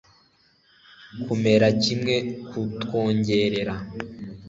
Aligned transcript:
kumera 1.23 1.67
kimwe 1.83 2.15
kutwongorera 2.49 3.75